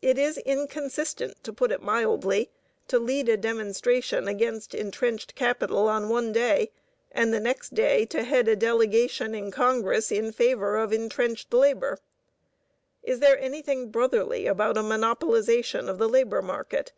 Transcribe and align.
It 0.00 0.16
is 0.16 0.38
inconsistent, 0.38 1.44
to 1.44 1.52
put 1.52 1.70
it 1.70 1.82
mildly, 1.82 2.48
to 2.88 2.98
lead 2.98 3.28
a 3.28 3.36
demonstration 3.36 4.26
against 4.26 4.74
entrenched 4.74 5.34
capital 5.34 5.86
on 5.86 6.08
one 6.08 6.32
day, 6.32 6.72
and 7.12 7.30
the 7.30 7.40
next 7.40 7.74
day 7.74 8.06
to 8.06 8.22
head 8.24 8.48
a 8.48 8.56
delegation 8.56 9.34
in 9.34 9.50
Congress 9.50 10.10
in 10.10 10.32
favor 10.32 10.78
of 10.78 10.94
entrenched 10.94 11.52
labor. 11.52 11.98
Is 13.02 13.18
there 13.20 13.38
anything 13.38 13.90
brotherly 13.90 14.46
about 14.46 14.78
a 14.78 14.82
monopolization 14.82 15.90
of 15.90 15.98
the 15.98 16.08
labor 16.08 16.40
market? 16.40 16.94